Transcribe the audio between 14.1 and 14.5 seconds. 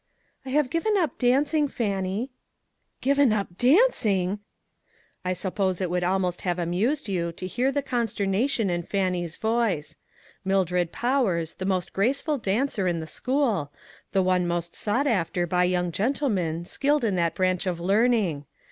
the one